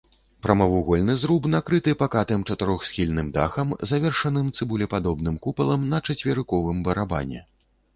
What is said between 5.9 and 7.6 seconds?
на чацверыковым барабане.